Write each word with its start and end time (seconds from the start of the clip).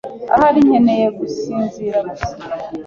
Ahari 0.35 0.59
nkeneye 0.67 1.07
gusinzira 1.19 1.97
gusa. 2.09 2.31